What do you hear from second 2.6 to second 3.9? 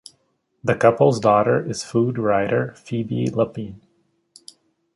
Phoebe Lapine.